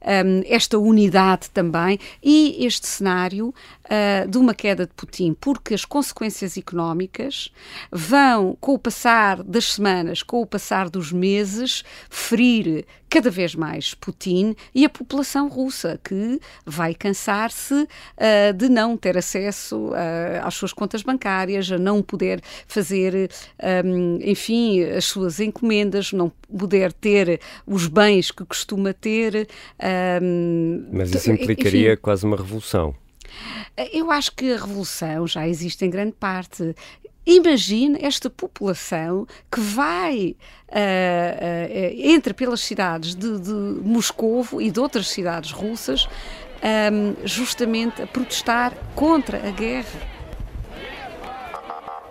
um, 0.02 0.42
esta 0.46 0.78
unidade 0.78 1.50
também, 1.52 2.00
e 2.22 2.66
este 2.66 2.88
cenário 2.88 3.54
de 4.28 4.38
uma 4.38 4.54
queda 4.54 4.86
de 4.86 4.94
Putin, 4.94 5.36
porque 5.40 5.74
as 5.74 5.86
consequências 5.86 6.58
económicas 6.58 7.52
vão, 7.96 8.58
com 8.60 8.74
o 8.74 8.80
passar 8.80 9.42
das 9.42 9.74
semanas, 9.74 10.22
com 10.22 10.42
o 10.42 10.46
passar 10.46 10.90
dos 10.90 11.14
meses, 11.14 11.82
ferir 12.10 12.86
cada 13.10 13.32
vez 13.32 13.56
mais 13.56 13.94
Putin 13.94 14.54
e 14.74 14.84
a 14.84 14.90
população 14.90 15.48
russa, 15.48 15.98
que 16.04 16.38
vai 16.66 16.94
cansar-se 16.94 17.74
uh, 17.74 18.54
de 18.54 18.68
não 18.68 18.98
ter 18.98 19.18
acesso 19.18 19.88
uh, 19.88 20.44
às 20.44 20.56
suas 20.56 20.74
contas 20.74 21.04
bancárias, 21.04 21.72
a 21.72 21.78
não 21.78 22.02
poder 22.02 22.42
fazer, 22.68 23.32
um, 23.86 24.20
enfim, 24.22 24.84
as 24.84 25.06
suas 25.06 25.40
encomendas, 25.40 26.12
não 26.12 26.30
poder 26.58 26.92
ter 26.92 27.40
os 27.66 27.88
bens 27.88 28.30
que 28.30 28.44
costuma 28.44 28.92
ter. 28.92 29.48
Um, 30.22 30.86
Mas 30.92 31.12
isso 31.12 31.32
implicaria 31.32 31.94
enfim, 31.94 32.02
quase 32.02 32.26
uma 32.26 32.36
revolução. 32.36 32.94
Eu 33.92 34.12
acho 34.12 34.34
que 34.34 34.52
a 34.54 34.58
revolução 34.58 35.28
já 35.28 35.48
existe 35.48 35.86
em 35.86 35.90
grande 35.90 36.14
parte. 36.14 36.76
Imagine 37.26 37.98
esta 38.02 38.30
população 38.30 39.26
que 39.52 39.60
vai, 39.60 40.36
uh, 40.70 40.74
uh, 40.74 42.12
entra 42.12 42.34
pelas 42.34 42.62
cidades 42.62 43.16
de, 43.16 43.40
de 43.40 43.52
Moscovo 43.52 44.62
e 44.62 44.70
de 44.70 44.80
outras 44.80 45.08
cidades 45.08 45.52
russas, 45.52 46.08
um, 46.64 47.16
justamente 47.26 48.02
a 48.02 48.08
protestar 48.08 48.74
contra 48.94 49.48
a 49.48 49.52
guerra. 49.52 50.15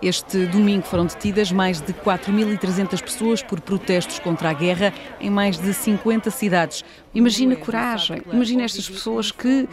Este 0.01 0.45
domingo 0.47 0.83
foram 0.83 1.05
detidas 1.05 1.51
mais 1.51 1.79
de 1.79 1.93
4.300 1.93 3.01
pessoas 3.01 3.41
por 3.41 3.61
protestos 3.61 4.19
contra 4.19 4.49
a 4.49 4.53
guerra 4.53 4.93
em 5.21 5.29
mais 5.29 5.57
de 5.57 5.73
50 5.73 6.29
cidades. 6.31 6.83
Imagina 7.13 7.55
coragem, 7.55 8.21
imagina 8.31 8.63
estas 8.63 8.89
pessoas 8.89 9.31
que, 9.31 9.63
uh, 9.63 9.67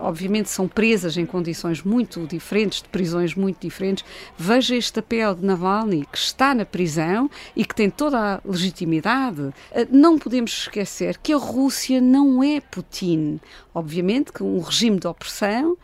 obviamente, 0.00 0.48
são 0.48 0.66
presas 0.66 1.18
em 1.18 1.26
condições 1.26 1.82
muito 1.82 2.26
diferentes, 2.26 2.80
de 2.80 2.88
prisões 2.88 3.34
muito 3.34 3.60
diferentes. 3.60 4.04
Veja 4.38 4.74
este 4.74 4.94
papel 4.94 5.34
de 5.34 5.44
Navalny, 5.44 6.06
que 6.10 6.16
está 6.16 6.54
na 6.54 6.64
prisão 6.64 7.30
e 7.54 7.62
que 7.62 7.74
tem 7.74 7.90
toda 7.90 8.18
a 8.18 8.40
legitimidade. 8.42 9.42
Uh, 9.42 9.52
não 9.90 10.18
podemos 10.18 10.50
esquecer 10.50 11.18
que 11.18 11.34
a 11.34 11.36
Rússia 11.36 12.00
não 12.00 12.42
é 12.42 12.58
Putin. 12.60 13.38
Obviamente 13.74 14.32
que 14.32 14.42
um 14.42 14.60
regime 14.60 14.98
de 14.98 15.06
opressão 15.06 15.76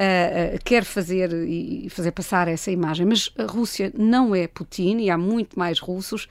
uh, 0.00 0.58
quer 0.64 0.84
fazer 0.84 1.30
e 1.32 1.88
fazer 1.90 2.12
passar 2.12 2.48
essa 2.48 2.70
imagem, 2.70 3.04
mas 3.04 3.30
a 3.36 3.44
Rússia 3.44 3.92
não 3.96 4.34
é 4.34 4.46
Putin 4.46 4.98
e 4.98 5.10
há 5.10 5.18
muito 5.18 5.58
mais 5.58 5.78
russos, 5.78 6.26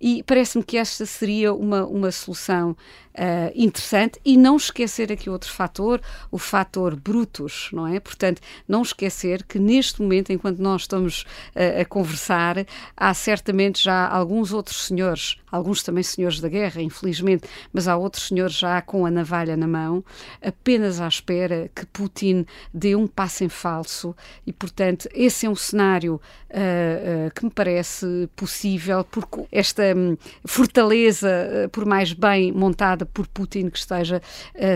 e 0.00 0.22
parece-me 0.24 0.64
que 0.64 0.76
esta 0.76 1.06
seria 1.06 1.54
uma, 1.54 1.86
uma 1.86 2.10
solução 2.10 2.76
Uh, 3.12 3.52
interessante. 3.54 4.18
E 4.24 4.38
não 4.38 4.56
esquecer 4.56 5.12
aqui 5.12 5.28
outro 5.28 5.52
fator, 5.52 6.00
o 6.30 6.38
fator 6.38 6.96
brutus, 6.96 7.68
não 7.70 7.86
é? 7.86 8.00
Portanto, 8.00 8.40
não 8.66 8.80
esquecer 8.80 9.42
que 9.42 9.58
neste 9.58 10.00
momento, 10.00 10.32
enquanto 10.32 10.60
nós 10.60 10.80
estamos 10.80 11.26
uh, 11.54 11.82
a 11.82 11.84
conversar, 11.84 12.64
há 12.96 13.12
certamente 13.12 13.84
já 13.84 14.08
alguns 14.08 14.50
outros 14.50 14.86
senhores, 14.86 15.36
alguns 15.50 15.82
também 15.82 16.02
senhores 16.02 16.40
da 16.40 16.48
guerra, 16.48 16.80
infelizmente, 16.80 17.46
mas 17.70 17.86
há 17.86 17.98
outros 17.98 18.28
senhores 18.28 18.54
já 18.54 18.80
com 18.80 19.04
a 19.04 19.10
navalha 19.10 19.58
na 19.58 19.68
mão, 19.68 20.02
apenas 20.40 20.98
à 20.98 21.06
espera 21.06 21.70
que 21.74 21.84
Putin 21.84 22.46
dê 22.72 22.96
um 22.96 23.06
passo 23.14 23.44
em 23.44 23.48
falso 23.48 24.14
e, 24.46 24.52
portanto, 24.52 25.08
esse 25.14 25.46
é 25.46 25.50
um 25.50 25.54
cenário 25.54 26.14
uh, 26.14 27.28
uh, 27.28 27.34
que 27.34 27.44
me 27.44 27.50
parece 27.50 28.28
possível, 28.34 29.04
porque 29.04 29.46
esta 29.52 29.82
um, 29.94 30.16
fortaleza, 30.44 31.28
uh, 31.66 31.68
por 31.70 31.84
mais 31.84 32.12
bem 32.12 32.52
montada 32.52 33.06
por 33.06 33.26
Putin 33.28 33.70
que 33.70 33.78
esteja, 33.78 34.20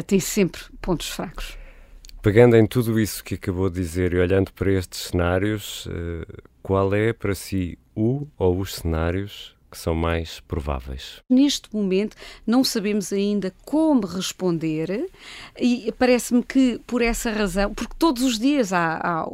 tem 0.07 0.21
sempre 0.21 0.61
pontos 0.81 1.09
fracos. 1.09 1.57
Pegando 2.23 2.57
em 2.57 2.67
tudo 2.67 2.99
isso 2.99 3.23
que 3.23 3.35
acabou 3.35 3.71
de 3.71 3.81
dizer 3.81 4.13
e 4.13 4.19
olhando 4.19 4.53
para 4.53 4.73
estes 4.73 5.01
cenários, 5.09 5.89
qual 6.63 6.95
é 6.95 7.13
para 7.13 7.35
si 7.35 7.79
o 7.95 8.27
ou 8.37 8.59
os 8.59 8.75
cenários 8.77 9.56
que 9.77 9.83
são 9.83 9.95
mais 9.95 10.41
prováveis? 10.41 11.21
Neste 11.29 11.69
momento 11.75 12.17
não 12.47 12.65
sabemos 12.65 13.13
ainda 13.13 13.55
como 13.65 14.07
responder 14.07 15.07
e 15.61 15.93
parece-me 15.99 16.43
que 16.43 16.81
por 16.87 17.03
essa 17.03 17.31
razão, 17.31 17.75
porque 17.75 17.95
todos 17.99 18.23
os 18.23 18.39
dias 18.39 18.73
há, 18.73 18.97
há, 18.97 19.27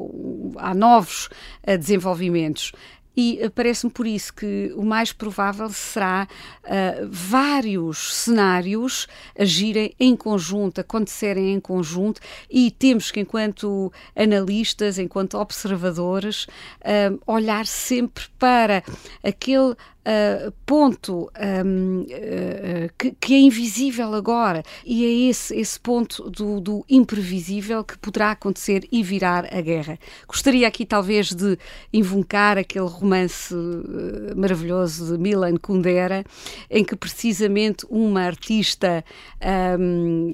há 0.57 0.75
novos 0.75 1.29
eh, 1.63 1.79
desenvolvimentos 1.79 2.73
e 3.17 3.39
eh, 3.41 3.49
parece-me 3.51 3.93
por 3.93 4.07
isso 4.07 4.33
que 4.33 4.73
o 4.75 4.85
mais 4.85 5.13
provável 5.13 5.69
será 5.71 6.27
uh, 6.65 7.09
vários 7.11 8.15
cenários 8.15 9.07
agirem 9.39 9.95
em 10.01 10.17
conjunto, 10.17 10.81
acontecerem 10.81 11.53
em 11.53 11.61
conjunto, 11.61 12.21
e 12.51 12.71
temos 12.71 13.11
que, 13.11 13.21
enquanto 13.21 13.93
analistas, 14.17 14.99
enquanto 14.99 15.39
observadores, 15.39 16.45
uh, 16.45 17.21
olhar 17.27 17.67
sempre 17.67 18.25
para 18.39 18.83
aquele 19.23 19.77
Uh, 20.04 20.50
ponto 20.66 21.30
um, 21.64 22.00
uh, 22.00 22.92
que, 22.99 23.12
que, 23.21 23.35
é 23.35 23.38
invisível 23.38 24.12
agora 24.14 24.64
e 24.85 25.04
é 25.04 25.28
esse, 25.30 25.56
esse 25.56 25.78
ponto 25.78 26.28
do, 26.28 26.61
do, 26.61 26.85
imprevisível 26.88 27.85
que 27.85 27.97
poderá 27.99 28.32
acontecer 28.32 28.85
e 28.90 29.00
virar 29.00 29.47
a 29.54 29.61
guerra. 29.61 29.97
Gostaria 30.26 30.66
aqui 30.66 30.85
talvez 30.85 31.32
de 31.32 31.56
invocar 31.92 32.59
aquele 32.59 32.88
romance 32.88 33.54
uh, 33.54 34.37
maravilhoso 34.37 35.12
de 35.12 35.23
Milan 35.23 35.56
Kundera, 35.56 36.25
em 36.68 36.82
que 36.82 36.97
precisamente 36.97 37.87
uma 37.88 38.23
artista, 38.23 39.04
um, 39.78 40.32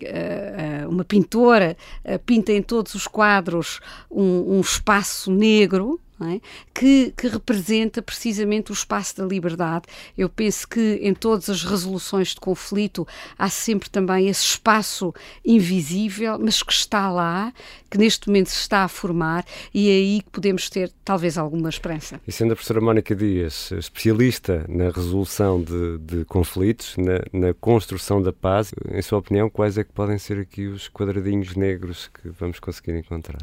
uma 0.88 1.04
pintora, 1.04 1.76
pinta 2.24 2.52
em 2.52 2.62
todos 2.62 2.94
os 2.94 3.06
quadros 3.06 3.80
um, 4.10 4.56
um 4.56 4.60
espaço 4.62 5.30
negro 5.30 6.00
é? 6.20 6.40
que, 6.74 7.12
que, 7.16 7.28
representa 7.28 8.02
precisamente 8.02 8.70
o 8.70 8.74
espaço 8.74 9.16
da 9.16 9.24
liberdade. 9.24 9.84
Eu 10.16 10.28
penso 10.28 10.66
que 10.66 10.98
em 11.02 11.14
todas 11.14 11.48
as 11.48 11.62
resoluções 11.62 12.28
de 12.28 12.40
conflito 12.40 13.06
há 13.38 13.48
sempre 13.48 13.88
também 13.88 14.28
esse 14.28 14.44
espaço 14.44 15.14
invisível, 15.44 16.38
mas 16.38 16.62
que 16.62 16.72
está 16.72 17.10
lá, 17.10 17.52
que 17.90 17.98
neste 17.98 18.28
momento 18.28 18.48
se 18.48 18.60
está 18.60 18.84
a 18.84 18.88
formar 18.88 19.44
e 19.72 19.88
é 19.88 19.92
aí 19.92 20.22
que 20.22 20.30
podemos 20.30 20.68
ter 20.68 20.92
talvez 21.04 21.38
alguma 21.38 21.68
esperança. 21.68 22.20
E 22.26 22.32
sendo 22.32 22.52
a 22.52 22.56
professora 22.56 22.80
Mónica 22.80 23.14
Dias 23.14 23.70
especialista 23.72 24.64
na 24.68 24.90
resolução 24.90 25.62
de, 25.62 25.98
de 25.98 26.24
conflitos, 26.24 26.96
na, 26.96 27.20
na 27.32 27.54
construção 27.54 28.20
da 28.20 28.32
paz, 28.32 28.72
em 28.90 29.02
sua 29.02 29.18
opinião, 29.18 29.48
quais 29.48 29.78
é 29.78 29.84
que 29.84 29.92
podem 29.92 30.18
ser 30.18 30.38
aqui 30.38 30.66
os 30.66 30.88
quadradinhos 30.88 31.54
negros 31.54 32.08
que 32.08 32.28
vamos 32.30 32.58
conseguir 32.58 32.96
encontrar? 32.96 33.38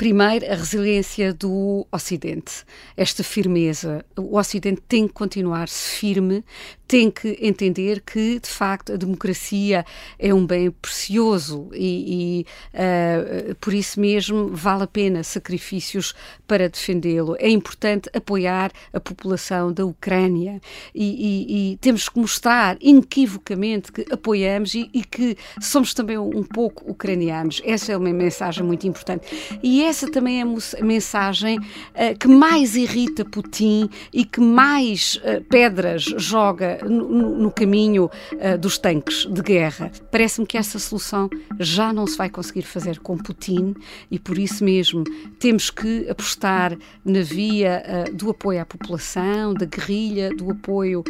Primeiro, 0.00 0.50
a 0.50 0.54
resiliência 0.54 1.34
do 1.34 1.86
Ocidente, 1.92 2.64
esta 2.96 3.22
firmeza. 3.22 4.02
O 4.16 4.38
Ocidente 4.38 4.80
tem 4.88 5.06
que 5.06 5.12
continuar-se 5.12 5.90
firme, 5.90 6.42
tem 6.88 7.10
que 7.10 7.38
entender 7.40 8.00
que, 8.00 8.40
de 8.40 8.48
facto, 8.48 8.94
a 8.94 8.96
democracia 8.96 9.84
é 10.18 10.32
um 10.32 10.44
bem 10.44 10.70
precioso 10.70 11.68
e, 11.72 12.42
e 12.42 12.46
uh, 12.74 13.54
por 13.56 13.74
isso 13.74 14.00
mesmo 14.00 14.48
vale 14.48 14.84
a 14.84 14.86
pena 14.88 15.22
sacrifícios 15.22 16.14
para 16.48 16.68
defendê-lo. 16.68 17.36
É 17.38 17.48
importante 17.48 18.10
apoiar 18.12 18.72
a 18.94 18.98
população 18.98 19.70
da 19.70 19.84
Ucrânia 19.84 20.60
e, 20.92 21.04
e, 21.04 21.72
e 21.72 21.76
temos 21.76 22.08
que 22.08 22.18
mostrar 22.18 22.76
inequivocamente 22.80 23.92
que 23.92 24.06
apoiamos 24.10 24.74
e, 24.74 24.88
que 25.08 25.36
somos 25.60 25.92
também 25.92 26.18
um 26.18 26.42
pouco 26.42 26.90
ucranianos. 26.90 27.62
Essa 27.64 27.92
é 27.92 27.96
uma 27.96 28.12
mensagem 28.12 28.64
muito 28.64 28.88
importante. 28.88 29.28
E 29.62 29.89
essa 29.90 30.08
também 30.08 30.40
é 30.40 30.42
a 30.42 30.84
mensagem 30.84 31.58
uh, 31.58 32.16
que 32.18 32.28
mais 32.28 32.76
irrita 32.76 33.24
Putin 33.24 33.90
e 34.12 34.24
que 34.24 34.40
mais 34.40 35.16
uh, 35.16 35.42
pedras 35.44 36.04
joga 36.16 36.78
no, 36.84 37.36
no 37.36 37.50
caminho 37.50 38.08
uh, 38.34 38.56
dos 38.56 38.78
tanques 38.78 39.26
de 39.26 39.42
guerra. 39.42 39.90
Parece-me 40.10 40.46
que 40.46 40.56
essa 40.56 40.78
solução 40.78 41.28
já 41.58 41.92
não 41.92 42.06
se 42.06 42.16
vai 42.16 42.30
conseguir 42.30 42.62
fazer 42.62 43.00
com 43.00 43.18
Putin 43.18 43.74
e 44.10 44.18
por 44.18 44.38
isso 44.38 44.64
mesmo 44.64 45.02
temos 45.40 45.70
que 45.70 46.08
apostar 46.08 46.76
na 47.04 47.22
via 47.22 47.82
do 48.12 48.30
apoio 48.30 48.60
à 48.60 48.64
população, 48.64 49.52
da 49.54 49.66
guerrilha, 49.66 50.30
do 50.30 50.50
apoio 50.50 51.02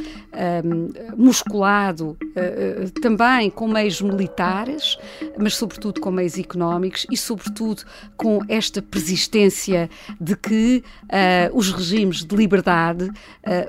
um, 0.65 0.89
musculado, 1.17 2.17
também 3.03 3.51
com 3.51 3.69
meios 3.69 4.01
militares, 4.01 4.97
mas 5.39 5.57
sobretudo 5.57 6.01
com 6.01 6.11
meios 6.11 6.39
económicos 6.39 7.07
e 7.11 7.17
sobretudo 7.17 7.83
com 8.17 8.41
esta 8.49 8.70
persistência 8.81 9.91
de 10.21 10.37
que 10.37 10.85
os 11.53 11.73
regimes 11.73 12.25
de 12.25 12.37
liberdade 12.37 13.11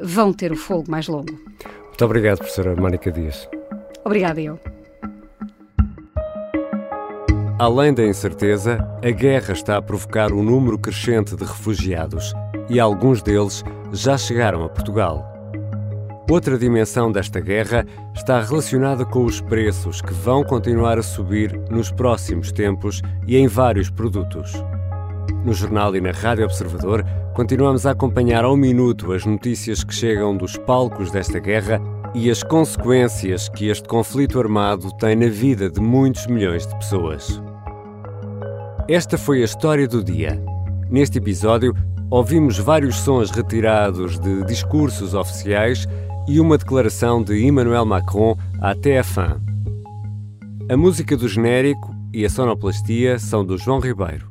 vão 0.03 0.31
ter 0.31 0.51
o 0.51 0.55
fogo 0.55 0.91
mais 0.91 1.07
longo. 1.07 1.33
Muito 1.87 2.05
obrigado, 2.05 2.37
professora 2.37 2.75
Mónica 2.75 3.11
Dias. 3.11 3.47
Obrigada 4.03 4.41
eu. 4.41 4.59
Além 7.59 7.93
da 7.93 8.03
incerteza, 8.03 8.79
a 9.03 9.11
guerra 9.11 9.53
está 9.53 9.77
a 9.77 9.81
provocar 9.81 10.31
um 10.31 10.41
número 10.41 10.79
crescente 10.79 11.35
de 11.35 11.43
refugiados 11.43 12.33
e 12.67 12.79
alguns 12.79 13.21
deles 13.21 13.63
já 13.93 14.17
chegaram 14.17 14.63
a 14.63 14.69
Portugal. 14.69 15.27
Outra 16.27 16.57
dimensão 16.57 17.11
desta 17.11 17.39
guerra 17.39 17.85
está 18.15 18.41
relacionada 18.41 19.05
com 19.05 19.25
os 19.25 19.41
preços 19.41 20.01
que 20.01 20.13
vão 20.13 20.43
continuar 20.43 20.97
a 20.97 21.03
subir 21.03 21.55
nos 21.69 21.91
próximos 21.91 22.51
tempos 22.51 23.01
e 23.27 23.37
em 23.37 23.47
vários 23.47 23.91
produtos. 23.91 24.53
No 25.43 25.53
jornal 25.53 25.95
e 25.95 26.01
na 26.01 26.11
Rádio 26.11 26.45
Observador, 26.45 27.03
continuamos 27.33 27.87
a 27.87 27.91
acompanhar 27.91 28.45
ao 28.45 28.55
minuto 28.55 29.11
as 29.11 29.25
notícias 29.25 29.83
que 29.83 29.93
chegam 29.93 30.37
dos 30.37 30.55
palcos 30.55 31.09
desta 31.09 31.39
guerra 31.39 31.81
e 32.13 32.29
as 32.29 32.43
consequências 32.43 33.49
que 33.49 33.67
este 33.67 33.87
conflito 33.87 34.39
armado 34.39 34.91
tem 34.97 35.15
na 35.15 35.27
vida 35.27 35.67
de 35.67 35.79
muitos 35.79 36.27
milhões 36.27 36.67
de 36.67 36.75
pessoas. 36.75 37.41
Esta 38.87 39.17
foi 39.17 39.41
a 39.41 39.45
história 39.45 39.87
do 39.87 40.03
dia. 40.03 40.39
Neste 40.91 41.17
episódio, 41.17 41.73
ouvimos 42.11 42.59
vários 42.59 42.97
sons 42.97 43.31
retirados 43.31 44.19
de 44.19 44.43
discursos 44.45 45.15
oficiais 45.15 45.87
e 46.27 46.39
uma 46.39 46.57
declaração 46.57 47.23
de 47.23 47.43
Emmanuel 47.43 47.85
Macron 47.85 48.37
à 48.61 48.75
TF1. 48.75 49.41
A 50.69 50.77
música 50.77 51.17
do 51.17 51.27
genérico 51.27 51.95
e 52.13 52.25
a 52.25 52.29
sonoplastia 52.29 53.17
são 53.17 53.43
do 53.43 53.57
João 53.57 53.79
Ribeiro. 53.79 54.30